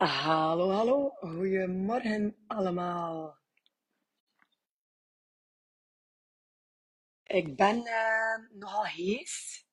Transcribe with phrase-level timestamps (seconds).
[0.00, 1.10] Hallo, hallo.
[1.20, 3.38] Goedemorgen allemaal.
[7.22, 9.66] Ik ben eh, nogal hees,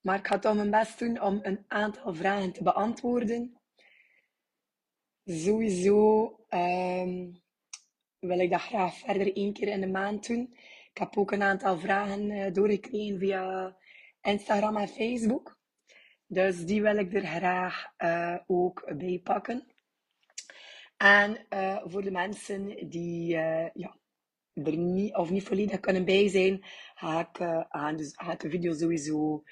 [0.00, 3.60] maar ik ga toch mijn best doen om een aantal vragen te beantwoorden.
[5.24, 7.32] Sowieso ehm,
[8.18, 10.56] wil ik dat graag verder één keer in de maand doen.
[10.92, 13.76] Ik heb ook een aantal vragen eh, doorgekregen via
[14.20, 15.55] Instagram en Facebook.
[16.26, 19.66] Dus die wil ik er graag eh, ook bij pakken.
[20.96, 23.96] En eh, voor de mensen die eh, ja,
[24.52, 28.50] er niet of niet volledig kunnen bij zijn, ga ik, eh, gaan dus, gaat de
[28.50, 29.42] video sowieso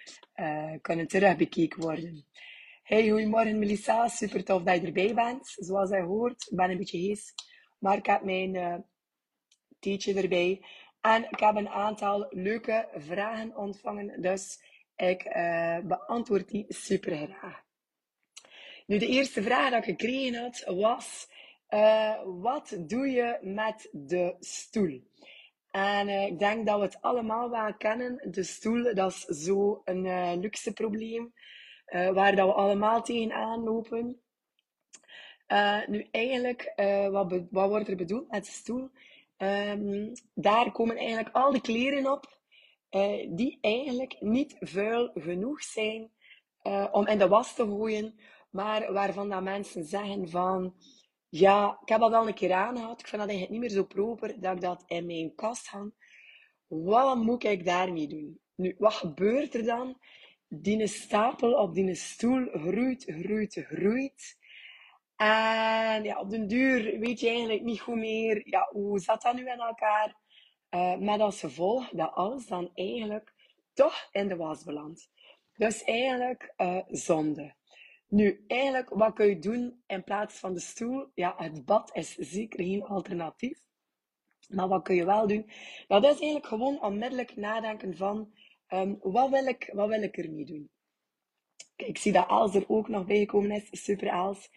[0.81, 2.27] kunnen terugbekeken worden.
[2.83, 5.55] Hey, goedemorgen Melissa, super tof dat je erbij bent.
[5.57, 7.35] Zoals je hoort, ik ben een beetje hees,
[7.79, 8.85] maar ik heb mijn
[9.79, 10.65] theetje erbij.
[11.01, 14.59] En ik heb een aantal leuke vragen ontvangen, dus
[14.97, 17.63] ik eh, beantwoord die super graag.
[18.87, 21.29] Nu, de eerste vraag dat ik gekregen had was:
[21.75, 25.03] eh, wat doe je met de stoel?
[25.71, 28.31] En eh, ik denk dat we het allemaal wel kennen.
[28.31, 31.33] De stoel, dat is zo een eh, luxe probleem
[32.13, 34.21] waar dat we allemaal tegenaan lopen.
[35.87, 36.73] Nu, eigenlijk,
[37.11, 38.91] wat, wat wordt er bedoeld met de stoel?
[39.37, 42.34] Ehm, daar komen eigenlijk al die kleren op
[42.95, 46.11] eh, die eigenlijk niet vuil genoeg zijn
[46.63, 48.15] eh, om in de was te gooien,
[48.51, 50.75] maar waarvan dat mensen zeggen van,
[51.29, 53.85] ja, ik heb dat al een keer aangehad, ik vind dat eigenlijk niet meer zo
[53.85, 55.93] proper dat ik dat in mijn kast hang.
[56.67, 58.41] Wat moet ik daarmee doen?
[58.55, 59.99] Nu, wat gebeurt er dan?
[60.49, 64.39] Die stapel op die stoel groeit, groeit, groeit.
[65.17, 69.35] En ja, op den duur weet je eigenlijk niet goed meer, ja, hoe zat dat
[69.35, 70.23] nu in elkaar?
[70.75, 73.35] Eh, met als gevolg dat alles dan eigenlijk
[73.73, 75.11] toch in de was belandt.
[75.57, 77.55] Dus eigenlijk eh, zonde.
[78.09, 81.11] Nu, eigenlijk, wat kun je doen in plaats van de stoel?
[81.15, 83.61] Ja, het bad is zeker geen alternatief.
[84.49, 85.51] Maar wat kun je wel doen?
[85.87, 88.35] Dat is eigenlijk gewoon onmiddellijk nadenken van,
[88.67, 90.71] ehm, wat, wil ik, wat wil ik ermee doen?
[91.77, 93.85] Kijk, ik zie dat Els er ook nog bijgekomen is.
[93.85, 94.51] Super Els.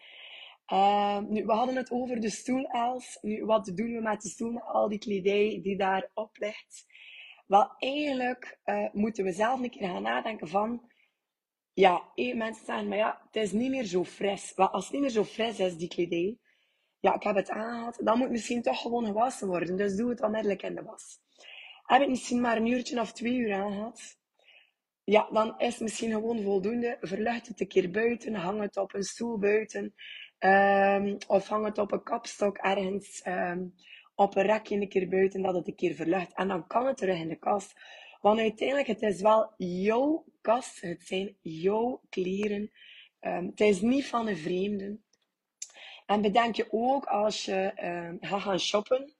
[0.68, 3.18] Ehm, nu, we hadden het over de stoel, Els.
[3.20, 6.86] Nu, wat doen we met de stoel, met al die kledij die daarop ligt?
[7.46, 10.90] Wel, eigenlijk eh, moeten we zelf een keer gaan nadenken van...
[11.72, 14.52] Ja, mensen zeggen, maar ja, het is niet meer zo fris.
[14.54, 16.38] Wel, als het niet meer zo fris is, die kledij...
[17.00, 18.00] Ja, ik heb het aangehad.
[18.02, 19.76] Dan moet misschien toch gewoon gewassen worden.
[19.76, 21.18] Dus doe het onmiddellijk in de was.
[21.82, 24.18] Heb ik misschien maar een uurtje of twee uur aangehad?
[25.04, 26.96] Ja, dan is het misschien gewoon voldoende.
[27.00, 29.94] Verlucht het een keer buiten, hang het op een stoel buiten.
[30.38, 33.64] Ehm, of hang het op een kapstok ergens ehm,
[34.14, 36.32] op een rekje een keer buiten, dat het een keer verlucht.
[36.34, 37.74] En dan kan het terug in de kast.
[38.20, 40.80] Want uiteindelijk, het is wel jouw kast.
[40.80, 42.70] Het zijn jouw kleren.
[43.20, 44.98] Ehm, het is niet van een vreemde.
[46.06, 47.72] En bedenk je ook als je
[48.20, 49.12] gaat gaan shoppen,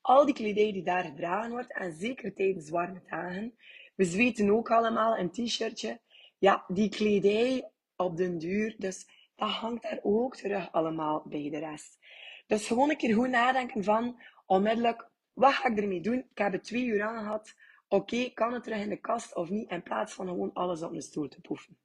[0.00, 3.54] al die kledij die daar gedragen wordt, en zeker tijdens warme dagen.
[3.94, 6.00] We zweten ook allemaal een t-shirtje.
[6.38, 9.06] Ja, die kledij op den duur, dus
[9.36, 11.98] dat hangt daar ook terug allemaal bij de rest.
[12.46, 16.18] Dus gewoon een keer goed nadenken van, onmiddellijk, wat ga ik ermee doen?
[16.18, 17.54] Ik heb het twee uur aan gehad.
[17.88, 19.70] Oké, kan het terug in de kast of niet?
[19.70, 21.78] In plaats van gewoon alles op een stoel te poefen.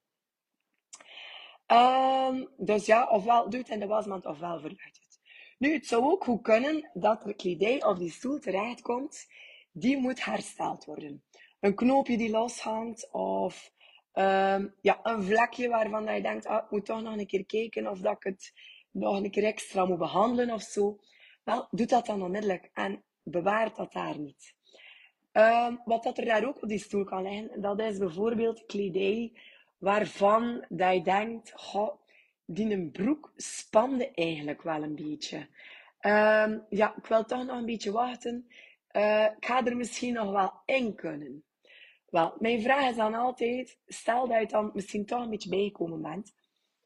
[1.66, 5.20] Ehm, dus ja, ofwel doe het in de wasmand, ofwel verlucht het.
[5.58, 9.28] Nu, het zou ook goed kunnen dat er kledij op die stoel terechtkomt,
[9.72, 11.24] die moet hersteld worden.
[11.60, 13.72] Een knoopje die loshangt, of
[14.12, 17.46] ehm, ja, een vlekje waarvan dat je denkt, ah, ik moet toch nog een keer
[17.46, 18.54] kijken of dat ik het
[18.92, 21.00] nog een keer extra moet behandelen of zo.
[21.44, 24.56] Wel, doe dat dan onmiddellijk en bewaar dat daar niet.
[25.32, 29.34] Ehm, wat dat er daar ook op die stoel kan liggen, dat is bijvoorbeeld kledij
[29.78, 32.02] waarvan dat je denkt, goh,
[32.46, 35.48] die een broek spande eigenlijk wel een beetje.
[36.00, 38.48] Ehm, ja, ik wil toch nog een beetje wachten.
[38.88, 41.44] Eh, ik ga er misschien nog wel in kunnen.
[42.10, 46.02] Wel, mijn vraag is dan altijd, stel dat je dan misschien toch een beetje bijgekomen
[46.02, 46.34] bent,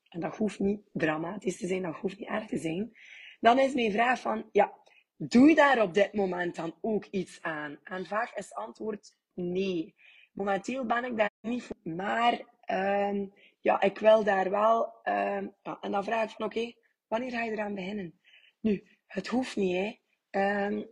[0.09, 2.91] en dat hoeft niet dramatisch te zijn, dat hoeft niet erg te zijn,
[3.39, 4.73] dan is mijn vraag van, ja,
[5.17, 7.79] doe je daar op dit moment dan ook iets aan?
[7.83, 9.95] En vaak is antwoord nee.
[10.33, 13.25] Momenteel ben ik daar niet voor, maar ehm,
[13.61, 16.73] ja, ik wil daar wel, ehm, ja, en dan vraag ik van, oké,
[17.07, 18.19] wanneer ga je eraan beginnen?
[18.59, 19.99] Nu, het hoeft niet, hè.
[20.29, 20.83] Ehm,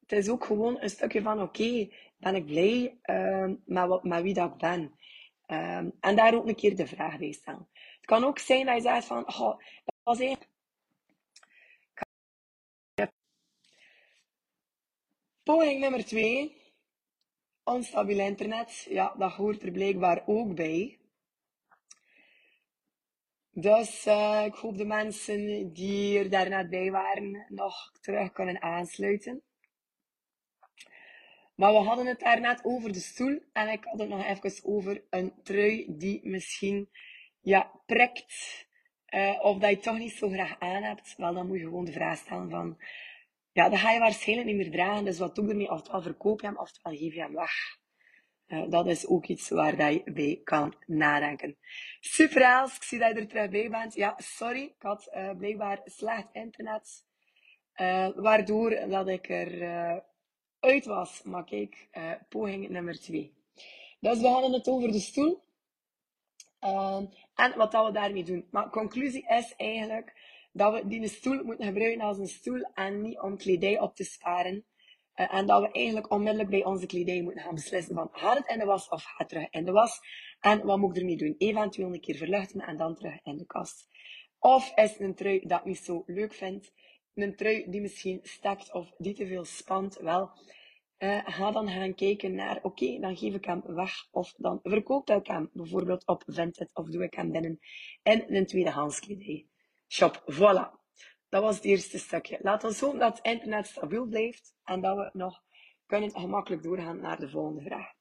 [0.00, 1.88] het is ook gewoon een stukje van, oké,
[2.22, 4.94] ben ik blij ehm, met, wat, wie dat ik ben?
[5.46, 7.68] Ehm, en daar ook een keer de vraag bij stellen.
[7.96, 10.50] Het kan ook zijn dat je zegt van, oh, dat was eigenlijk...
[15.42, 16.56] Poging nummer twee.
[17.64, 18.86] Onstabiel internet.
[18.90, 20.98] Ja, dat hoort er blijkbaar ook bij.
[23.50, 29.42] Dus uh, ik hoop de mensen die er daarnet bij waren nog terug kunnen aansluiten.
[31.62, 35.04] Maar we hadden het daarnet over de stoel en ik had het nog even over
[35.10, 36.88] een trui die misschien
[37.40, 38.66] ja, prikt.
[39.14, 41.14] Uh, of dat je toch niet zo graag aan hebt.
[41.16, 42.82] Wel, dan moet je gewoon de vraag stellen van...
[43.52, 45.04] Ja, dat ga je waarschijnlijk niet meer dragen.
[45.04, 45.70] Dus wat doe je ermee?
[45.70, 47.52] Oftewel verkoop je hem, oftewel geef je hem weg.
[48.46, 51.56] Uh, dat is ook iets waar dat je bij kan nadenken.
[52.00, 53.94] Super Els, ik zie dat je er terug bij bent.
[53.94, 57.04] Ja, sorry, ik had uh, blijkbaar slecht internet.
[58.14, 60.10] waardoor dat ik er
[60.62, 61.22] uit was.
[61.22, 63.32] Maar kijk, uh, poging nummer 2.
[64.00, 65.42] Dus we hadden het over de stoel.
[66.60, 67.00] Uh,
[67.34, 68.46] en wat dat we daarmee doen.
[68.50, 70.12] Maar conclusie is eigenlijk
[70.52, 74.04] dat we die stoel moeten gebruiken als een stoel en niet om kledij op te
[74.04, 74.64] sparen.
[75.16, 78.48] Uh, en dat we eigenlijk onmiddellijk bij onze kledij moeten gaan beslissen van gaat het
[78.48, 80.00] in de was of gaat het terug in de was.
[80.40, 81.34] En wat moet ik ermee doen?
[81.38, 83.88] Eventueel een keer verluchten en dan terug in de kast.
[84.38, 86.72] Of is het een trui dat ik niet zo leuk vind
[87.14, 90.30] een trui die misschien stekt of die te veel spant, wel,
[90.98, 95.10] uh, ga dan gaan kijken naar, oké, dan geef ik hem weg of dan verkoop
[95.10, 97.58] ik hem bijvoorbeeld op Vinted of doe ik hem binnen
[98.02, 99.46] in een tweedehands kledij
[99.92, 100.22] shop.
[100.32, 100.80] Voilà.
[101.28, 102.38] Dat was het eerste stukje.
[102.42, 105.42] Laten we hopen dat het internet stabiel blijft en dat we nog
[105.86, 107.92] kunnen gemakkelijk doorgaan naar de volgende vraag.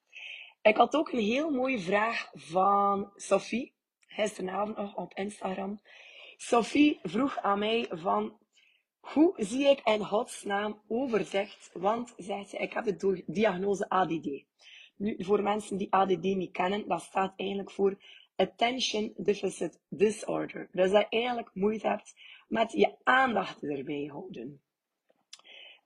[0.62, 3.74] Ik had ook een heel mooie vraag van Sophie,
[4.08, 5.82] gisteravond nog op Instagram.
[6.38, 8.38] Sophie vroeg aan mij van,
[9.02, 11.70] hoe zie ik in godsnaam overzicht?
[11.74, 14.44] Want, zegt ze, ik heb de diagnose ADD.
[14.96, 17.98] Nu, voor mensen die ADD niet kennen, dat staat eigenlijk voor
[18.36, 20.70] Attention Deficit Disorder.
[20.72, 22.16] Dus dat je eigenlijk moeite hebt
[22.48, 24.62] met je aandacht erbij houden.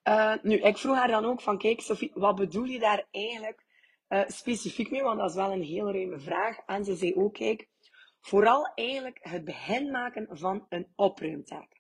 [0.04, 3.66] Uh, nu, ik vroeg haar dan ook van, kijk Sophie, wat bedoel je daar eigenlijk
[4.10, 5.04] uh, specifiek mee?
[5.04, 6.58] Want dat is wel een heel ruime vraag.
[6.66, 7.68] En ze zei ook, kijk,
[8.20, 11.75] vooral eigenlijk het begin maken van een opruimtaak.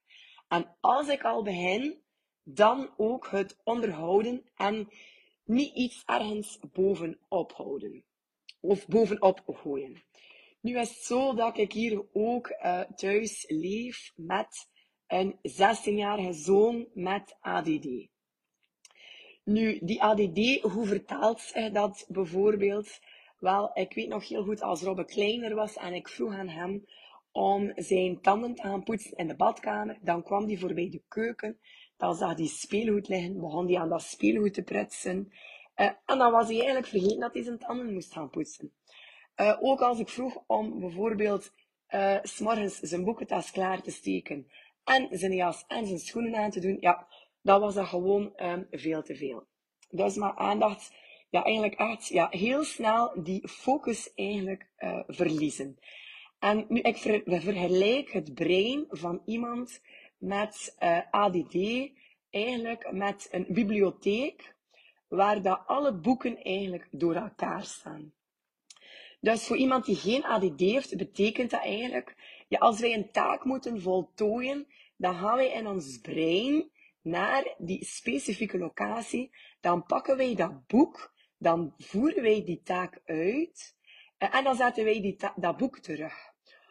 [0.48, 2.04] En als ik al begin,
[2.44, 4.90] dan ook het onderhouden en
[5.44, 8.04] niet iets ergens bovenop houden.
[8.60, 10.04] Of bovenop gooien.
[10.62, 14.70] Nu is het zo dat ik hier ook uh, thuis leef met
[15.08, 18.08] een 16-jarige zoon met ADD.
[19.44, 23.00] Nu, die ADD, hoe vertaalt zich dat bijvoorbeeld?
[23.40, 26.86] Wel, ik weet nog heel goed als Robbe kleiner was en ik vroeg aan hem
[27.36, 29.98] om zijn tanden te gaan poetsen in de badkamer.
[30.02, 31.60] Dan kwam hij voorbij de keuken.
[31.98, 33.40] Dan zag hij speelgoed liggen.
[33.40, 35.28] Begon hij aan dat speelgoed te prutsen.
[35.76, 38.74] Uh, en dan was hij eigenlijk vergeten dat hij zijn tanden moest gaan poetsen.
[39.36, 41.54] Uh, ook als ik vroeg om bijvoorbeeld
[41.90, 44.48] uh, s'morgens zijn boekentas klaar te steken.
[44.84, 46.78] En zijn jas en zijn schoenen aan te doen.
[46.80, 47.08] Ja,
[47.42, 49.48] dat was dat gewoon um, veel te veel.
[49.90, 50.94] Dus maar aandacht,
[51.30, 54.70] ja, eigenlijk echt, ja, heel snel die focus eigenlijk
[55.08, 55.78] verliezen.
[56.40, 59.82] En nu, ik ver, vergelijk het brein van iemand
[60.18, 61.56] met uh, eh, ADD
[62.30, 64.56] eigenlijk met een bibliotheek
[65.08, 68.14] waar dat alle boeken eigenlijk door elkaar staan.
[69.20, 72.16] Dus voor iemand die geen ADD heeft, betekent dat eigenlijk,
[72.48, 74.68] ja, als wij een taak moeten voltooien,
[74.98, 76.70] dan gaan wij in ons brein
[77.02, 83.75] naar die specifieke locatie, dan pakken wij dat boek, dan voeren wij die taak uit
[84.32, 86.14] en dan zetten wij die dat boek terug.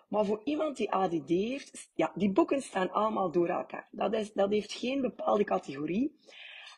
[0.09, 3.89] Maar voor iemand die ADD heeft, ja, die boeken staan allemaal door elkaar.
[3.91, 6.19] Dat, is, dat heeft geen bepaalde categorie.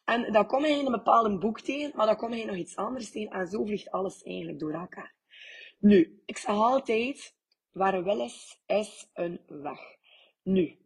[0.05, 2.77] En dan kom je in een bepaald boek tegen, maar dan kom je nog iets
[2.77, 3.33] anders tegen.
[3.33, 5.15] En zo vliegt alles eigenlijk door elkaar.
[5.79, 7.35] Nu, ik zeg altijd,
[7.73, 9.81] waar wil is, is een weg.
[10.43, 10.79] Nu,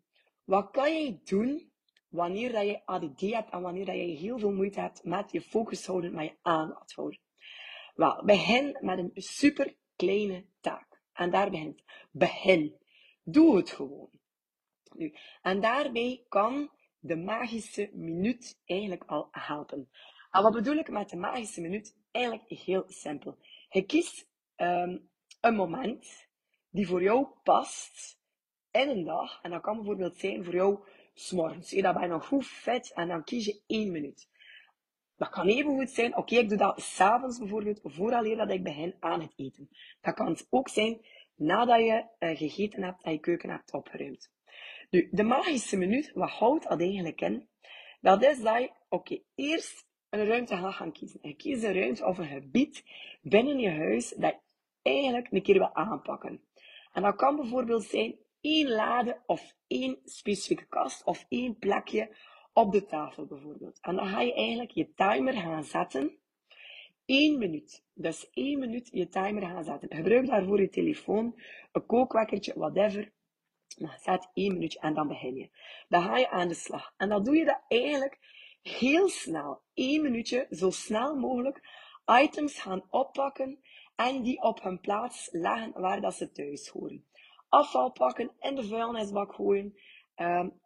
[0.44, 1.72] wat kan je doen
[2.08, 5.40] wanneer dat je ADD hebt en wanneer dat je heel veel moeite hebt met je
[5.40, 7.20] focus houden, met je aandacht houden?
[7.94, 11.00] Wel, begin met een super kleine taak.
[11.12, 11.82] En daar begint.
[12.10, 12.76] Begin.
[13.22, 14.10] Doe het gewoon.
[15.42, 19.90] En daarbij kan de magische minuut eigenlijk al helpen.
[20.30, 21.96] En wat bedoel ik met de magische minuut?
[22.10, 23.38] Eigenlijk heel simpel.
[23.68, 26.28] Je kiest um, een moment
[26.70, 28.18] die voor jou past
[28.70, 29.38] in een dag.
[29.42, 30.78] En dat kan bijvoorbeeld zijn voor jou
[31.14, 31.70] s'morgens.
[31.70, 34.28] Je dat ben je nog goed vet en dan kies je één minuut.
[35.20, 38.94] Dat kan even goed zijn, oké, ik doe dat s'avonds bijvoorbeeld, vooraleer dat ik begin
[39.00, 39.68] aan het eten.
[40.00, 44.32] Dat kan ook zijn nadat je uh, gegeten hebt en je keuken hebt opgeruimd.
[44.90, 47.48] Nu, de magische minuut, wat houdt dat eigenlijk in?
[48.00, 51.18] Dat is dat je, oké, eerst een ruimte gaat gaan kiezen.
[51.22, 52.84] Je kiest een ruimte of een gebied
[53.22, 56.44] binnen je huis dat je eigenlijk een keer wil aanpakken.
[56.92, 62.16] En dat kan bijvoorbeeld zijn één lade of één specifieke kast of één plekje
[62.52, 63.78] op de tafel bijvoorbeeld.
[63.80, 66.18] En dan ga je eigenlijk je timer gaan zetten.
[67.04, 67.84] 1 minuut.
[67.94, 69.94] Dus 1 minuut je timer gaan zetten.
[69.94, 71.40] Gebruik daarvoor je telefoon,
[71.72, 73.12] een kookwekkertje, whatever.
[73.78, 75.50] Maar zet één minuutje en dan begin je.
[75.88, 76.94] Dan ga je aan de slag.
[76.96, 78.18] En dan doe je dat eigenlijk
[78.62, 79.62] heel snel.
[79.74, 81.60] Eén minuutje, zo snel mogelijk,
[82.22, 83.58] items gaan oppakken
[83.96, 87.04] en die op hun plaats leggen waar dat ze thuis horen.
[87.48, 89.74] Afval pakken, in de vuilnisbak gooien.
[90.16, 90.60] Um,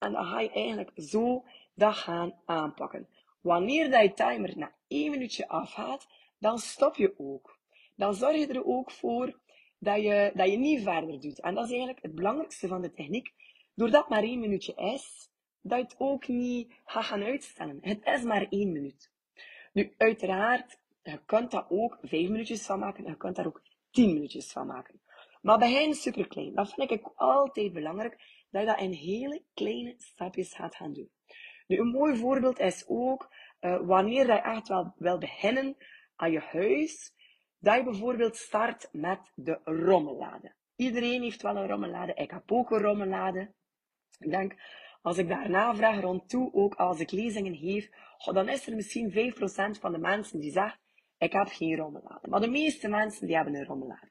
[0.00, 3.08] en dan ga je eigenlijk zo dat gaan aanpakken.
[3.40, 7.58] Wanneer dat je timer na één minuutje afgaat, dan stop je ook.
[7.94, 9.38] Dan zorg je er ook voor
[9.78, 11.40] dat je, dat je niet verder doet.
[11.40, 13.32] En dat is eigenlijk het belangrijkste van de techniek.
[13.74, 15.30] Doordat maar één minuutje is,
[15.60, 17.78] dat je het ook niet gaat gaan uitstellen.
[17.80, 19.10] Het is maar één minuut.
[19.72, 23.04] Nu, uiteraard, je kunt dat ook vijf minuutjes van maken.
[23.04, 25.00] Je kunt daar ook tien minuutjes van maken.
[25.42, 26.54] Maar begin super klein.
[26.54, 28.39] Dat vind ik altijd belangrijk.
[28.50, 31.10] Dat je dat in hele kleine stapjes gaat gaan doen.
[31.66, 35.76] Nu, een mooi voorbeeld is ook, uh, wanneer je echt wel wil beginnen
[36.16, 37.14] aan je huis,
[37.58, 40.54] dat je bijvoorbeeld start met de rommellade.
[40.76, 42.14] Iedereen heeft wel een rommellade.
[42.14, 43.52] Ik heb ook een rommellade.
[44.18, 44.54] Ik denk,
[45.02, 47.90] als ik daarna vraag rond toe, ook als ik lezingen geef,
[48.24, 50.78] dan is er misschien 5% van de mensen die zegt,
[51.18, 52.28] ik heb geen rommellade.
[52.28, 54.10] Maar de meeste mensen die hebben een rommellade.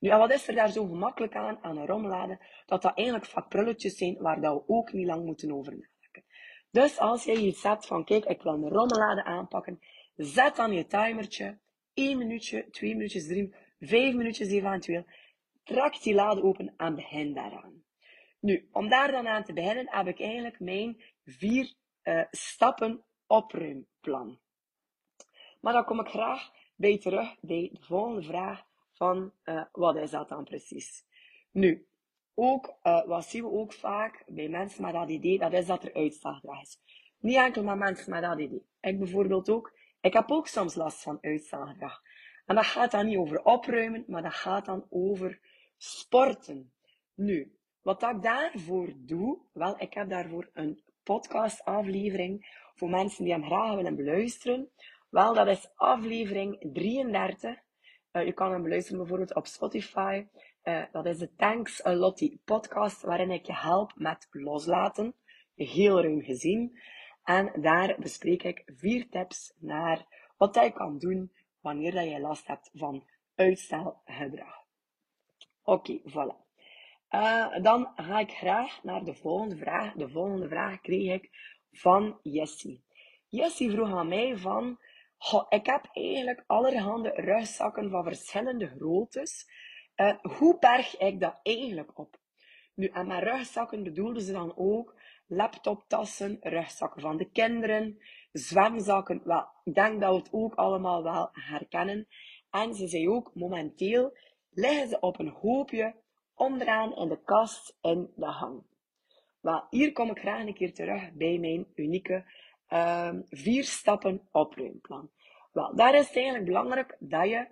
[0.00, 2.38] Nu, wat is er daar zo gemakkelijk aan, aan een rommellade?
[2.66, 6.24] Dat dat eigenlijk vaak prulletjes zijn waar dat we ook niet lang moeten over nadenken.
[6.70, 9.80] Dus als je iets zet van, kijk, ik wil een rommellade aanpakken,
[10.16, 11.58] zet dan je timertje,
[11.94, 15.04] 1 minuutje, 2 minuutjes, 3, 5 minuutjes eventueel.
[15.64, 17.84] Trek die lade open en begin daaraan.
[18.40, 24.38] Nu, om daar dan aan te beginnen, heb ik eigenlijk mijn vier uh, stappen opruimplan.
[25.60, 28.65] Maar dan kom ik graag bij terug bij de volgende vraag
[28.96, 31.04] van uh, wat is dat dan precies?
[31.50, 31.86] Nu,
[32.34, 35.94] ook, uh, wat zien we ook vaak bij mensen met ADD, dat is dat er
[35.94, 36.78] uitstelgedrag is.
[37.18, 38.52] Niet enkel met mensen met ADD.
[38.80, 39.72] Ik bijvoorbeeld ook.
[40.00, 42.02] Ik heb ook soms last van uitstelgedrag.
[42.46, 45.40] En dat gaat dan niet over opruimen, maar dat gaat dan over
[45.76, 46.72] sporten.
[47.14, 53.44] Nu, wat ik daarvoor doe, wel, ik heb daarvoor een podcastaflevering voor mensen die hem
[53.44, 54.70] graag willen beluisteren.
[55.10, 57.64] Wel, dat is aflevering 33.
[58.16, 60.26] Uh, je kan hem beluisteren bijvoorbeeld op Spotify.
[60.64, 65.14] Uh, dat is de Thanks a Lottie podcast, waarin ik je help met loslaten.
[65.54, 66.78] Heel ruim gezien.
[67.24, 70.06] En daar bespreek ik vier tips naar
[70.36, 73.04] wat je kan doen wanneer dat je last hebt van
[73.34, 74.64] uitstelgedrag.
[75.62, 76.44] Oké, voilà.
[77.10, 79.92] Uh, dan ga ik graag naar de volgende vraag.
[79.92, 81.30] De volgende vraag kreeg ik
[81.72, 82.84] van Jessie.
[83.28, 84.78] Jessie vroeg aan mij van,
[85.48, 89.50] ik heb eigenlijk allerhande rugzakken van verschillende groottes.
[89.96, 92.18] Uh, hoe berg ik dat eigenlijk op?
[92.74, 94.94] Nu, en met rugzakken bedoelden ze dan ook
[95.26, 97.98] laptoptassen, rugzakken van de kinderen,
[98.32, 99.20] zwemzakken.
[99.24, 102.06] Wel, ik denk dat we het ook allemaal wel herkennen.
[102.50, 104.16] En ze zei ook, momenteel
[104.50, 105.94] liggen ze op een hoopje
[106.34, 108.62] onderaan in de kast in de hang.
[109.40, 112.24] Wel, hier kom ik graag een keer terug bij mijn unieke
[112.68, 115.10] um, vier stappen opruimplan.
[115.56, 117.46] Wel, daar is het eigenlijk belangrijk dat je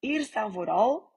[0.00, 1.10] eerst en vooral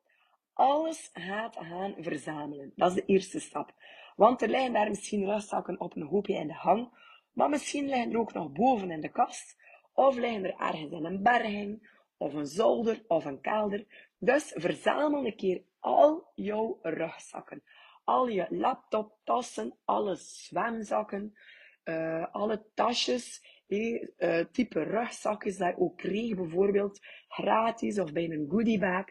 [0.53, 2.72] alles gaat gaan verzamelen.
[2.75, 3.74] Dat is de eerste stap.
[4.15, 6.89] Want er liggen daar misschien rugzakken op een hoopje in de hang,
[7.34, 9.58] maar misschien liggen er ook nog boven in de kast,
[9.93, 13.86] of liggen er ergens in een berging, of een zolder, of een kelder.
[14.17, 17.63] Dus verzamel een keer al jouw rugzakken.
[18.03, 21.38] Al je laptoptassen, alle zwemzakken,
[21.84, 28.47] uh, alle tasjes, uh, type rugzakjes dat je ook kreeg, bijvoorbeeld gratis of bij een
[28.49, 29.05] goodiebag.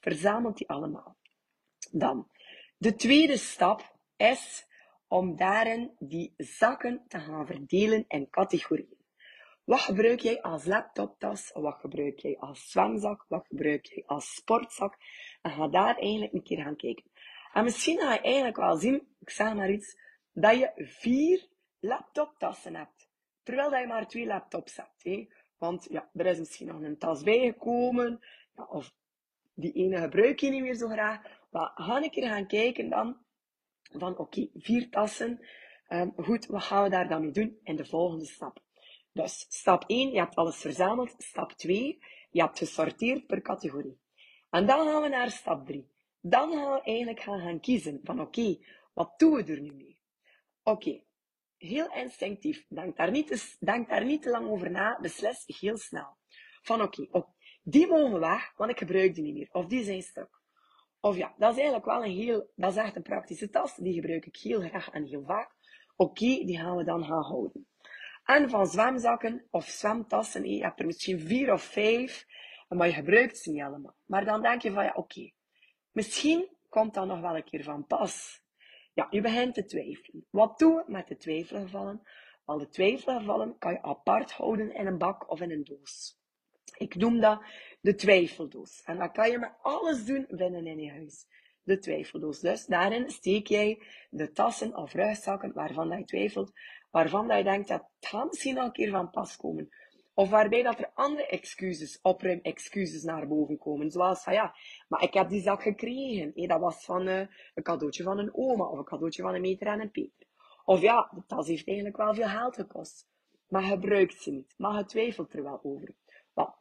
[0.00, 1.16] Verzamelt die allemaal.
[1.90, 2.28] Dan,
[2.76, 4.66] de tweede stap is
[5.08, 9.00] om daarin die zakken te gaan verdelen in categorieën.
[9.64, 11.50] Wat gebruik jij als laptoptas?
[11.52, 13.24] Wat gebruik jij als zwemzak?
[13.28, 14.96] Wat gebruik jij als sportzak?
[15.42, 17.10] En ga daar eigenlijk een keer gaan kijken.
[17.52, 19.96] En misschien ga je eigenlijk wel zien, ik zeg maar iets,
[20.32, 21.48] dat je vier
[21.80, 23.01] laptoptassen hebt.
[23.42, 25.02] Terwijl je maar twee laptops hebt.
[25.02, 25.28] Hè?
[25.58, 28.20] Want ja, er is misschien nog een tas bijgekomen.
[28.56, 28.94] Ja, of
[29.54, 31.20] die ene gebruik je niet meer zo graag.
[31.50, 33.16] Maar ga een keer gaan kijken dan.
[33.82, 35.40] Van oké, vier tassen.
[35.88, 38.60] Um, goed, wat gaan we daar dan mee doen in de volgende stap?
[39.12, 41.14] Dus stap 1, je hebt alles verzameld.
[41.18, 41.98] Stap 2,
[42.30, 43.98] je hebt gesorteerd per categorie.
[44.50, 45.88] En dan gaan we naar stap 3.
[46.20, 48.58] Dan gaan we eigenlijk gaan, gaan kiezen van oké,
[48.92, 49.98] wat doen we er nu mee?
[50.62, 51.02] Oké,
[51.62, 52.64] heel instinctief.
[52.68, 54.98] Denk daar, niet te, denk daar niet te lang over na.
[55.00, 56.16] Beslis heel snel.
[56.62, 57.30] Van oké, okay,
[57.62, 59.48] die mogen weg, want ik gebruik die niet meer.
[59.52, 60.40] Of die zijn stuk.
[61.00, 63.76] Of ja, dat is eigenlijk wel een heel, dat is echt een praktische tas.
[63.76, 65.54] Die gebruik ik heel graag en heel vaak.
[65.96, 67.66] Oké, die gaan we dan gaan houden.
[68.24, 72.26] En van zwemzakken of zwemtassen, je hebt er misschien vier of vijf,
[72.68, 73.96] maar je gebruikt ze niet allemaal.
[74.06, 75.30] Maar dan denk je van ja, oké,
[75.90, 78.41] misschien komt dat nog wel een keer van pas.
[78.94, 80.26] Ja, je begint te twijfelen.
[80.30, 82.02] Wat doe je met de twijfelgevallen?
[82.44, 86.20] Al de twijfelgevallen kan je apart houden in een bak of in een doos.
[86.76, 87.42] Ik noem dat
[87.80, 88.82] de twijfeldoos.
[88.84, 91.26] En dat kan je met alles doen binnen in je huis.
[91.62, 92.40] De twijfeldoos.
[92.40, 96.52] Dus daarin steek jij de tassen of rugzakken waarvan dat je twijfelt,
[96.90, 99.68] waarvan dat je denkt dat het misschien al een keer van pas komen.
[100.14, 103.90] Of waarbij dat er andere excuses, opruim excuses naar boven komen.
[103.90, 104.54] Zoals van ja,
[104.88, 106.30] maar ik heb die zak gekregen.
[106.34, 107.18] Hey, dat was van uh,
[107.54, 110.26] een cadeautje van een oma of een cadeautje van een meter en een peter.
[110.64, 113.08] Of ja, de tas heeft eigenlijk wel veel geld gekost.
[113.48, 114.54] Maar gebruikt ze niet.
[114.56, 115.94] Maar je twijfelt er wel over.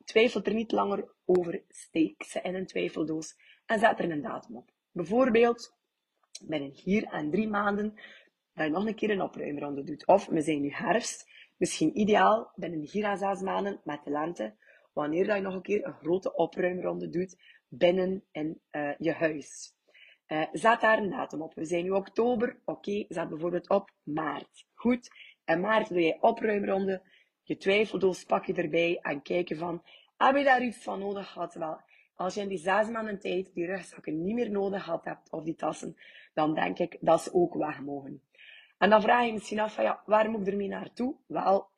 [0.03, 1.63] Twijfelt er niet langer over.
[1.67, 4.71] Steek ze in een twijfeldoos en zet er een datum op.
[4.91, 5.75] Bijvoorbeeld,
[6.43, 7.93] binnen hier en drie maanden,
[8.53, 10.07] dat je nog een keer een opruimronde doet.
[10.07, 11.29] Of we zijn nu herfst
[11.61, 14.55] Misschien ideaal binnen à zes maanden met de lente,
[14.93, 17.37] wanneer dat je nog een keer een grote opruimronde doet
[17.67, 19.75] binnen in uh, je huis.
[20.27, 21.53] Uh, zet daar een datum op.
[21.53, 22.59] We zijn nu oktober.
[22.65, 24.65] Oké, okay, zet bijvoorbeeld op maart.
[24.73, 25.09] Goed.
[25.45, 27.01] In maart doe je opruimronde.
[27.43, 29.83] Je twijfeldoos pak je erbij en kijken van,
[30.17, 31.53] heb je daar iets van nodig gehad?
[31.53, 31.81] Wel,
[32.15, 35.43] als je in die zes maanden tijd die rugzakken niet meer nodig had hebt, of
[35.43, 35.97] die tassen,
[36.33, 38.21] dan denk ik dat ze ook weg mogen.
[38.81, 41.15] En dan vraag je misschien af van, ja, waar moet ik ermee naartoe?
[41.27, 41.69] Wel,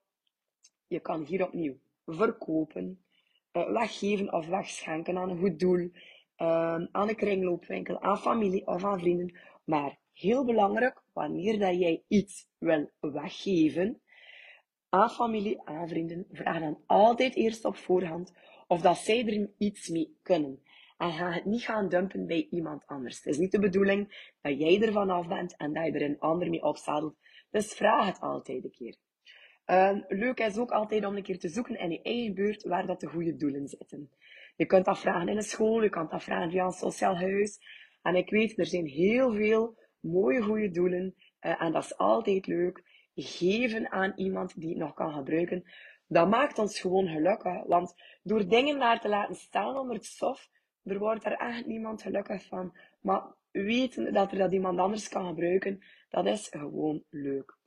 [0.87, 3.03] je kan hier opnieuw verkopen,
[3.53, 5.89] uh, weggeven of wegschenken aan een goed doel, uh,
[6.91, 9.39] aan een kringloopwinkel, aan familie of aan vrienden.
[9.63, 14.01] Maar heel belangrijk, wanneer dat jij iets wil weggeven
[14.89, 18.33] aan familie, aan vrienden, vraag dan altijd eerst op voorhand
[18.67, 20.63] of dat zij er iets mee kunnen.
[21.03, 23.17] En ga het niet gaan dumpen bij iemand anders.
[23.17, 26.19] Het is niet de bedoeling dat jij ervan af bent en dat je er een
[26.19, 27.15] ander mee opzadelt.
[27.51, 28.95] Dus vraag het altijd een keer.
[29.65, 32.85] Uh, leuk is ook altijd om een keer te zoeken in je eigen buurt waar
[32.85, 34.09] dat de goede doelen zitten.
[34.55, 37.59] Je kunt dat vragen in een school, je kunt dat vragen via een sociaal huis.
[38.01, 41.15] En ik weet, er zijn heel veel mooie goede doelen.
[41.41, 42.83] Uh, en dat is altijd leuk.
[43.15, 45.63] Geven aan iemand die het nog kan gebruiken.
[46.07, 47.63] Dat maakt ons gewoon gelukkig.
[47.63, 50.51] Want door dingen daar te laten staan onder het stof,
[50.83, 52.73] er wordt er echt niemand gelukkig van.
[53.01, 57.57] Maar weten dat er dat iemand anders kan gebruiken, dat is gewoon leuk.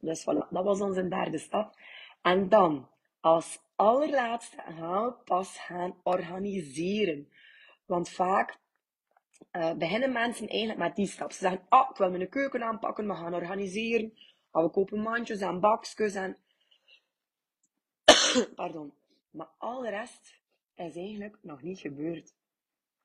[0.00, 1.78] Dus voilà, dat was onze derde stap.
[2.22, 2.88] En dan,
[3.20, 7.28] als allerlaatste, gaan we pas gaan organiseren.
[7.86, 8.58] Want vaak
[9.52, 11.32] uh, beginnen mensen eigenlijk met die stap.
[11.32, 14.12] Ze zeggen, ah, ik wil mijn keuken aanpakken, we gaan organiseren.
[14.50, 16.36] Ah, we kopen mandjes en bakjes en...
[18.54, 18.92] Pardon.
[19.30, 20.37] Maar al de rest
[20.78, 22.34] is eigenlijk nog niet gebeurd.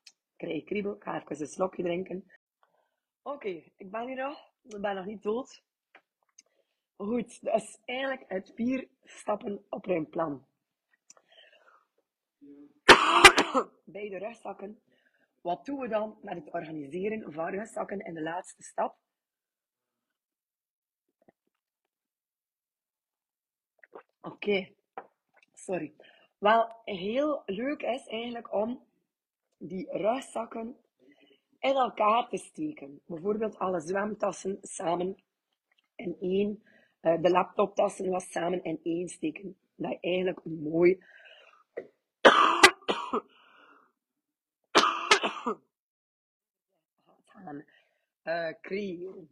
[0.03, 2.31] Ik krijg kriebel, ik ga even een slokje drinken.
[3.21, 4.51] Oké, ik ben hier nog.
[4.61, 5.63] Ik ben nog niet dood.
[6.95, 10.47] Goed, dat is eigenlijk het vier stappen opruimplan.
[13.83, 14.81] Bij de rugzakken.
[15.41, 18.97] Wat doen we dan met het organiseren van rugzakken in de laatste stap?
[24.21, 24.73] Oké,
[25.53, 25.95] sorry.
[26.43, 28.87] Wel, heel leuk is eigenlijk om
[29.57, 30.77] die rugzakken
[31.59, 33.01] in elkaar te steken.
[33.05, 35.23] Bijvoorbeeld alle zwemtassen samen
[35.95, 36.63] in één
[37.01, 39.57] uh, de laptoptassen was samen in één steken.
[39.75, 41.03] Dat je eigenlijk mooi
[47.25, 47.65] gaan
[48.23, 49.29] uh, creëren.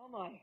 [0.00, 0.42] Amai.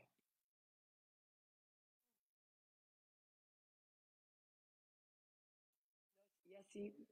[6.42, 7.06] Jessie,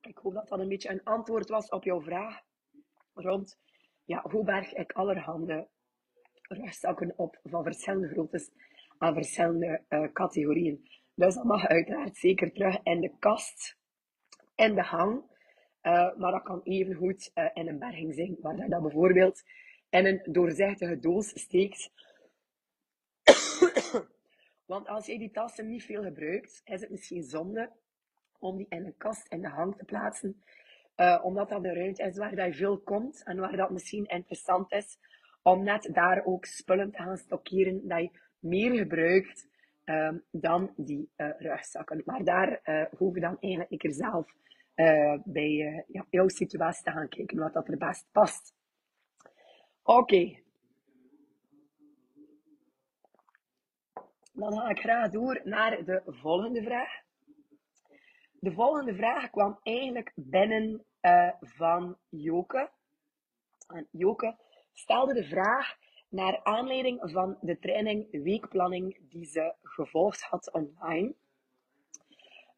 [0.00, 2.42] ik hoop dat dat een beetje een antwoord was op jouw vraag
[3.14, 3.58] rond
[4.04, 5.68] ja, hoe berg ik allerhande
[6.42, 8.50] rugzakken op van verschillende groottes
[8.98, 10.88] en verschillende uh, categorieën.
[11.14, 13.76] Dus dat mag uiteraard zeker terug in de kast,
[14.54, 15.34] in de hang.
[15.82, 19.42] Uh, maar dat kan even goed uh, in een berging zijn, waar dat bijvoorbeeld
[19.96, 21.90] in een doorzichtige doos steekt.
[24.72, 27.70] Want als je die tassen niet veel gebruikt, is het misschien zonde
[28.38, 30.42] om die in een kast in de hang te plaatsen.
[30.96, 34.72] Uh, omdat dat een ruimte is waar dat veel komt en waar dat misschien interessant
[34.72, 34.98] is
[35.42, 39.48] om net daar ook spullen te gaan stockeren dat je meer gebruikt
[39.84, 42.02] uh, dan die uh, rugzakken.
[42.04, 44.34] Maar daar uh, je dan eigenlijk keer zelf
[45.24, 48.55] bij ja, jouw situatie te gaan kijken wat dat er best past.
[49.86, 50.36] Oké.
[54.32, 57.02] Dan ga ik graag door naar de volgende vraag.
[58.40, 62.70] De volgende vraag kwam eigenlijk binnen uh, van Joke.
[63.66, 64.36] En Joke
[64.72, 65.76] stelde de vraag
[66.08, 71.14] naar aanleiding van de training weekplanning die ze gevolgd had online.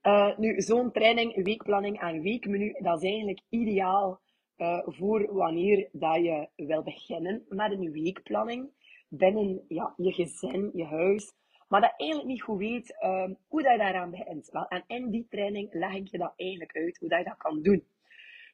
[0.03, 4.21] Uh, nu, zo'n training, weekplanning en weekmenu, dat is eigenlijk ideaal
[4.59, 8.71] uh, voor wanneer dat je wil beginnen met een weekplanning
[9.09, 11.33] binnen ja, je gezin, je huis,
[11.68, 14.51] maar dat eigenlijk niet goed weet uh, hoe dat je daaraan begint.
[14.51, 17.37] Wel, en in die training leg ik je dat eigenlijk uit, hoe dat je dat
[17.37, 17.87] kan doen.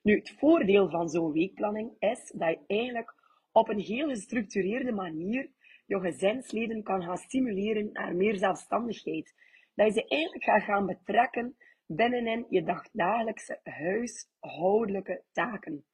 [0.03, 3.15] Nu, het voordeel van zo'n weekplanning is dat je eigenlijk
[3.53, 5.51] op een heel gestructureerde manier
[5.87, 9.35] je gezinsleden kan gaan stimuleren naar meer zelfstandigheid.
[9.75, 15.85] Dat je ze eigenlijk gaat gaan betrekken binnenin je dagdagelijkse huishoudelijke taken.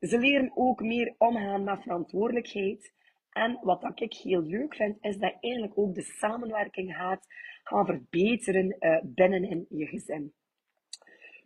[0.00, 2.92] Ze leren ook meer omgaan met verantwoordelijkheid.
[3.30, 7.26] En wat ik heel leuk vind, is dat je eigenlijk ook de samenwerking gaat
[7.62, 10.32] gaan verbeteren uh, binnenin je gezin.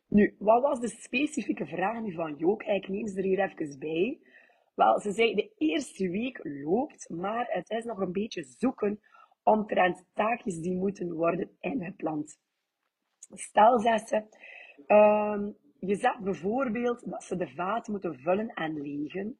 [0.08, 2.62] Nu, wat was de specifieke vraag nu van Jook?
[2.62, 4.18] Ik neem ze er hier even bij.
[4.74, 9.00] Wel, ze zei, de eerste week loopt, maar het is nog een beetje zoeken
[9.42, 12.38] omtrent taakjes die moeten worden ingepland.
[13.34, 14.22] Stel, zegt ze,
[14.86, 15.46] uh,
[15.86, 19.38] je zegt bijvoorbeeld dat ze de vaat moeten vullen en legen,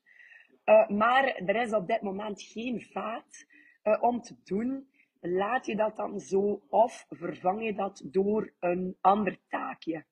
[0.64, 3.46] uh, maar er is op dit moment geen vaat
[3.85, 4.90] uh, om te doen.
[5.20, 10.05] Laat je dat dan zo of vervang je dat door een ander taakje?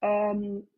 [0.00, 0.68] Um,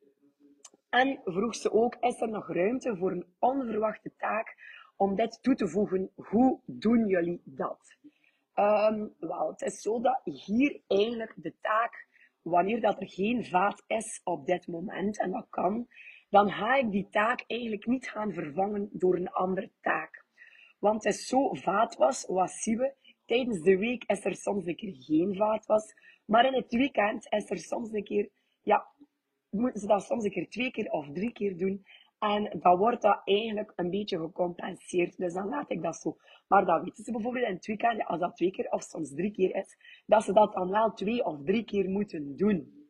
[0.89, 4.57] en vroeg ze ook, is er nog ruimte voor een onverwachte taak
[4.97, 6.11] om dit toe te voegen?
[6.15, 7.97] Hoe doen jullie dat?
[8.55, 12.07] Um, wel, het is zo dat hier eigenlijk de taak,
[12.43, 15.87] wanneer dat er geen vaat is op dit moment, en dat kan,
[16.31, 20.25] dan ga ik die taak eigenlijk niet gaan vervangen door een andere taak.
[20.79, 22.95] Want het is zo vaatwas, wat zien we?
[23.25, 27.51] Tijdens de week is er soms een keer geen vaatwas, maar in het weekend is
[27.51, 28.31] er soms een keer
[28.63, 28.87] ja,
[29.51, 31.85] moeten ze dat soms een keer twee keer of drie keer doen.
[32.23, 35.17] En dan wordt dat eigenlijk een beetje gecompenseerd.
[35.17, 36.17] Dus dan laat ik dat zo.
[36.49, 39.31] Maar dan weten ze bijvoorbeeld in het weekend, als dat twee keer of soms drie
[39.31, 42.81] keer is, dat ze dat dan wel twee of drie keer moeten doen.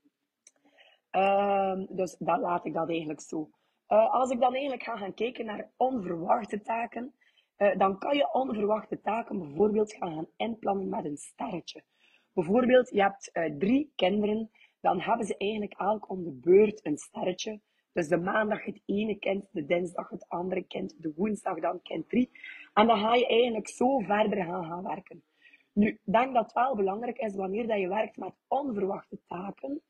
[1.10, 3.50] Um, dus dan laat ik dat eigenlijk zo.
[3.88, 7.14] Uh, als ik dan eigenlijk ga gaan kijken naar onverwachte taken,
[7.58, 11.84] uh, dan kan je onverwachte taken bijvoorbeeld gaan, gaan inplannen met een sterretje.
[12.32, 14.50] Bijvoorbeeld, je hebt uh, drie kinderen
[14.82, 17.60] dan hebben ze eigenlijk elk om de beurt een sterretje.
[17.92, 22.08] Dus de maandag het ene kind, de dinsdag het andere kind, de woensdag dan kind
[22.08, 22.30] drie.
[22.74, 25.22] En dan ga je eigenlijk zo verder gaan, gaan werken.
[25.72, 29.82] Nu, ik denk dat het wel belangrijk is wanneer dat je werkt met onverwachte taken,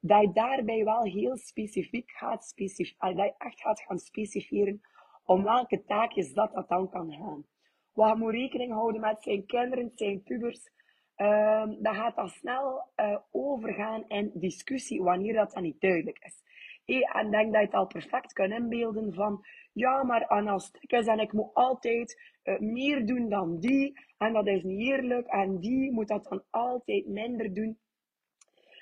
[0.00, 4.80] dat je daarbij wel heel specifiek gaat specifieren, dat je echt gaat gaan specifieren
[5.24, 7.44] om welke taakjes dat, dat dan kan gaan.
[7.92, 10.74] Wat moet rekening houden met zijn kinderen, zijn pubers,
[11.18, 16.42] Um, dan gaat dat snel uh, overgaan in discussie wanneer dat dan niet duidelijk is.
[16.86, 20.92] Hey, en denk dat je het al perfect kan inbeelden van, ja, maar als het
[20.92, 25.26] is en ik moet altijd uh, meer doen dan die, en dat is niet eerlijk,
[25.26, 27.78] en die moet dat dan altijd minder doen.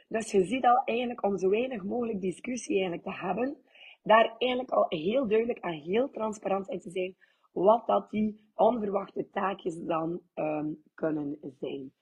[0.09, 3.57] Dus je ziet al eigenlijk om zo weinig mogelijk discussie eigenlijk te hebben,
[4.03, 7.17] daar eigenlijk al heel duidelijk en heel transparant in te zijn
[7.53, 11.93] wat dat die onverwachte taakjes dan um, kunnen zijn.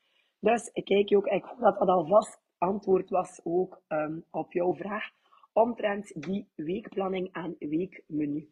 [0.40, 4.74] Dus ik kijk ook, ik hoop dat dat alvast antwoord was ook um, op jouw
[4.74, 5.10] vraag
[5.52, 8.50] omtrent die weekplanning en weekmenu.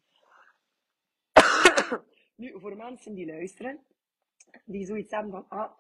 [2.37, 3.81] nu, voor mensen die luisteren,
[4.65, 5.71] die zoiets hebben van, ah,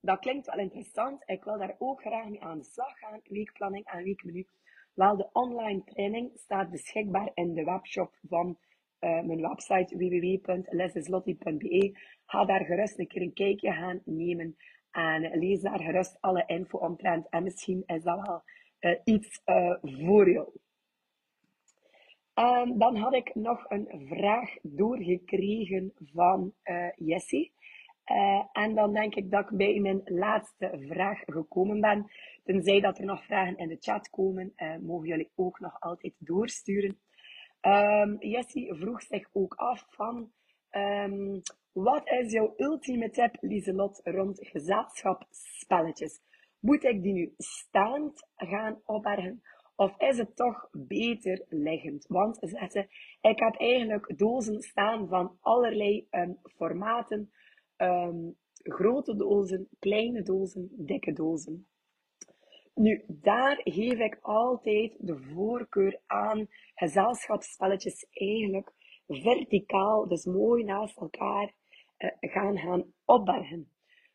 [0.00, 3.84] dat klinkt wel interessant, ik wil daar ook graag mee aan de slag gaan, weekplanning
[3.84, 4.46] en weekmenu.
[4.94, 8.58] Wel, de online training staat beschikbaar in de webshop van
[9.00, 11.98] uh, mijn website www.lesislotti.be.
[12.26, 14.56] Ga daar gerust een keer een kijkje gaan nemen.
[14.90, 17.28] En lees daar gerust alle info omtrent.
[17.28, 18.42] En misschien is dat wel
[18.80, 20.48] uh, iets uh, voor jou.
[22.38, 27.52] Um, dan had ik nog een vraag doorgekregen van uh, Jessie.
[28.52, 32.10] en dan denk ik dat ik bij mijn laatste vraag gekomen ben.
[32.44, 36.98] Tenzij dat er nog vragen in de chat komen, mogen jullie ook nog altijd doorsturen.
[37.62, 40.30] Um, Jessie vroeg zich ook af van
[40.70, 41.40] um,
[41.72, 46.20] wat is jouw ultieme tip, Lieselot, rond gezelschapsspelletjes?
[46.60, 49.42] Moet ik die nu staand gaan opbergen?
[49.76, 52.06] Of is het toch beter liggend?
[52.08, 52.88] Want zetten,
[53.20, 57.30] ik heb eigenlijk dozen staan van allerlei um, formaten.
[57.76, 61.66] Um, grote dozen, kleine dozen, dikke dozen.
[62.74, 68.72] Nu, daar geef ik altijd de voorkeur aan gezelschapsspelletjes eigenlijk
[69.06, 71.54] verticaal, dus mooi naast elkaar
[71.98, 73.70] uh, gaan gaan opbergen.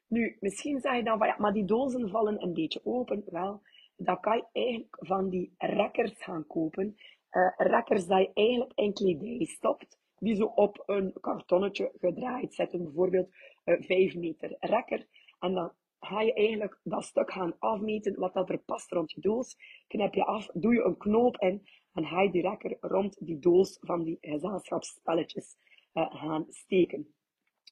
[0.08, 3.24] Nu, misschien zeg je dan van ja, maar die dozen vallen een beetje open.
[3.26, 3.62] Wel,
[4.03, 6.97] dan kan je eigenlijk van die rekkers gaan kopen.
[7.31, 12.83] Uh, rekkers dat je eigenlijk in kledij stopt, die zo op een kartonnetje gedraaid zitten.
[12.83, 13.29] Bijvoorbeeld
[13.65, 15.07] uh, 5 meter rekker.
[15.39, 19.21] En dan ga je eigenlijk dat stuk gaan afmeten wat dat er past rond je
[19.21, 19.57] doos.
[19.87, 23.77] Knip je af, doe je een knoop in en ga je direct rond die doos
[23.81, 25.55] van die gezelschapsspelletjes
[25.93, 27.13] uh, gaan steken.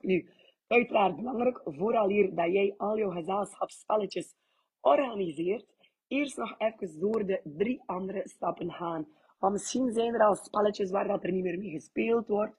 [0.01, 0.29] Nu,
[0.67, 4.35] uiteraard belangrijk, vooral hier dat jij al je gezelschapsspelletjes
[4.79, 5.65] organiseert,
[6.10, 9.08] eerst nog even door de drie andere stappen gaan.
[9.39, 12.56] Want misschien zijn er al spelletjes waar dat er niet meer mee gespeeld wordt,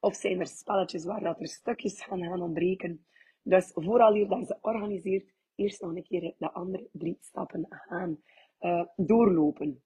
[0.00, 3.06] of zijn er spelletjes waar dat er stukjes gaan gaan ontbreken.
[3.42, 8.20] Dus vooral hier dat ze organiseert, eerst nog een keer de andere drie stappen gaan
[8.60, 9.82] uh, doorlopen.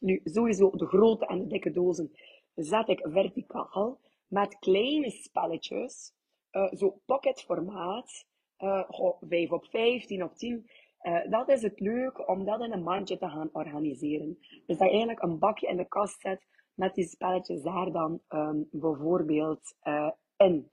[0.00, 2.12] Nu, sowieso de grote en de dikke dozen
[2.54, 6.14] zet ik verticaal met kleine spelletjes,
[6.52, 8.26] uh, zo pocketformaat,
[8.58, 8.88] uh,
[9.20, 10.70] 5 op 5, 10 op 10.
[11.02, 14.38] Uh, dat is het leuk om dat in een mandje te gaan organiseren.
[14.40, 18.20] Dus dat je eigenlijk een bakje in de kast zet met die spelletjes daar dan
[18.28, 20.70] um, bijvoorbeeld uh, in.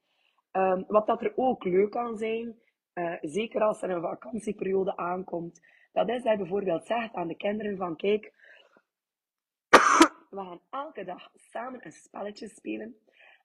[0.51, 2.59] Um, wat dat er ook leuk kan zijn,
[2.93, 5.61] uh, zeker als er een vakantieperiode aankomt,
[5.91, 8.33] dat is dat je bijvoorbeeld zegt aan de kinderen van kijk,
[10.29, 12.95] we gaan elke dag samen een spelletje spelen.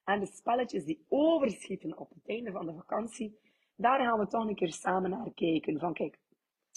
[0.03, 3.39] En de spelletjes die overschieten op het einde van de vakantie,
[3.75, 5.79] daar gaan we toch een keer samen naar kijken.
[5.79, 6.19] Van kijk,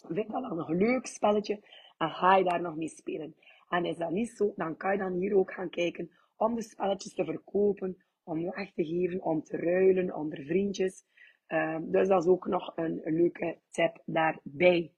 [0.09, 1.61] vind dat dan een leuk spelletje
[1.99, 3.35] en ga je daar nog mee spelen.
[3.69, 6.63] En is dat niet zo, dan kan je dan hier ook gaan kijken om de
[6.63, 11.05] spelletjes te verkopen, om weg te geven, om te ruilen onder vriendjes.
[11.49, 14.93] Um, dus dat is ook nog een, leuke tip daarbij.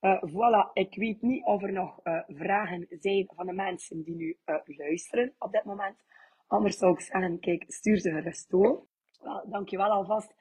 [0.00, 4.16] Uh, voilà, ik weet niet of er nog uh, vragen zijn van de mensen die
[4.16, 5.96] nu uh, luisteren op dit moment.
[6.46, 8.86] Anders zou ik zeggen, kijk, stuur ze gerust door.
[9.22, 10.34] Wel, dankjewel alvast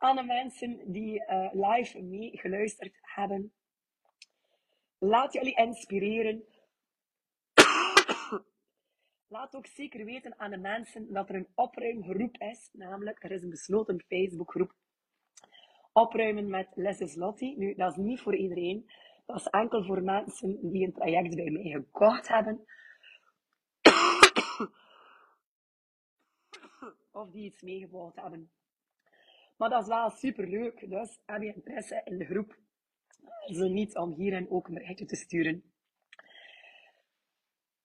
[0.00, 3.52] aan de mensen die live mee geluisterd hebben.
[4.98, 6.44] Laat jullie inspireren.
[9.34, 12.70] Laat ook zeker weten aan de mensen dat er een opruimgroep is.
[12.72, 14.74] Namelijk, er is een besloten Facebookgroep.
[15.92, 17.58] Opruimen met Les Lottie.
[17.58, 18.90] Nu, dat is niet voor iedereen.
[19.26, 22.64] Dat is enkel voor mensen die een traject bij mij gekocht hebben.
[27.20, 28.50] of die iets meegebouwd hebben.
[29.60, 30.90] Maar dat is wel super leuk.
[30.90, 32.58] Dus heb je interesse in de groep,
[33.46, 35.62] zo niet om hierin ook een berichtje te sturen.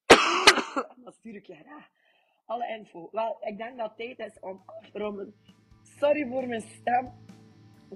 [1.03, 1.89] dan stuur ik je graag
[2.45, 3.09] alle info.
[3.11, 5.35] Wel, ik denk dat het tijd is om af te ronden.
[5.99, 7.11] Sorry voor mijn stem.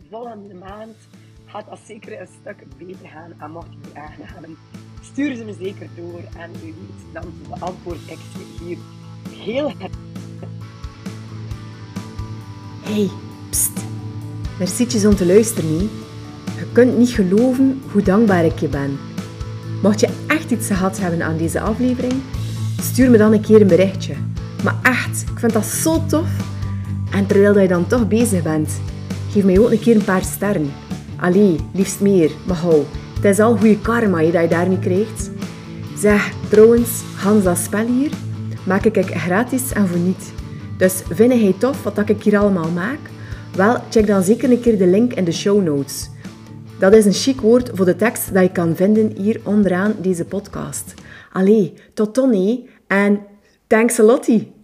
[0.09, 0.97] Volgende maand
[1.45, 3.41] gaat dat zeker een stuk beter gaan.
[3.41, 4.57] En mocht je vragen hebben,
[5.01, 6.23] stuur ze me zeker door.
[6.37, 8.77] En u weet, dan beantwoord ik ze hier
[9.45, 9.71] heel
[12.83, 13.71] Hey, pst.
[14.59, 15.89] Mercietjes om te luisteren?
[16.57, 18.97] Je kunt niet geloven hoe dankbaar ik je ben.
[19.81, 22.13] Mocht je echt iets gehad hebben aan deze aflevering,
[22.81, 24.13] stuur me dan een keer een berichtje.
[24.63, 26.29] Maar echt, ik vind dat zo tof.
[27.11, 28.69] En terwijl je dan toch bezig bent,
[29.31, 30.71] geef mij ook een keer een paar sterren.
[31.15, 32.83] Allee, liefst meer, maar hou.
[33.15, 35.29] Het is al goede karma dat je daarmee krijgt.
[35.97, 38.11] Zeg, trouwens, Hans dat spel hier,
[38.63, 40.31] maak ik gratis en voor niet.
[40.77, 42.99] Dus vind jij tof wat ik hier allemaal maak?
[43.55, 46.09] Wel, check dan zeker een keer de link in de show notes.
[46.79, 50.25] Dat is een chic woord voor de tekst dat je kan vinden hier onderaan deze
[50.25, 50.93] podcast.
[51.31, 53.19] Allee, tot dan en
[53.67, 54.58] thanks a lotie!